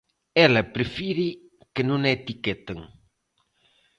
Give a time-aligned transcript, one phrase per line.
[0.47, 1.27] Ela prefire
[1.73, 2.79] que non a etiqueten.